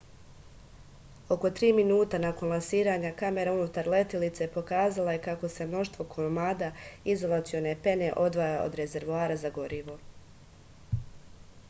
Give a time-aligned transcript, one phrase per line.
[1.33, 6.71] oko 3 minuta nakon lansiranja kamera unutar letilice pokazala je kako se mnoštvo komada
[7.15, 9.99] izolacione pene odvaja od rezervoara za gorivo